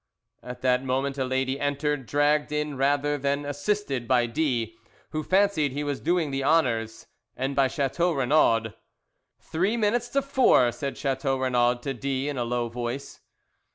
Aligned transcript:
At 0.41 0.61
that 0.63 0.83
moment 0.83 1.19
a 1.19 1.25
lady 1.25 1.59
entered, 1.59 2.07
dragged 2.07 2.51
in 2.51 2.75
rather 2.75 3.19
than 3.19 3.45
assisted 3.45 4.07
by 4.07 4.25
D, 4.25 4.75
who 5.11 5.21
fancied 5.21 5.73
he 5.73 5.83
was 5.83 5.99
doing 5.99 6.31
the 6.31 6.43
honours, 6.43 7.05
and 7.37 7.55
by 7.55 7.67
Chateau 7.67 8.11
Renaud. 8.11 8.73
"Three 9.39 9.77
minutes 9.77 10.09
to 10.09 10.23
four," 10.23 10.71
said 10.71 10.97
Chateau 10.97 11.37
Renaud 11.37 11.75
to 11.83 11.93
D, 11.93 12.27
in 12.27 12.39
a 12.39 12.43
low 12.45 12.67
voice. 12.67 13.21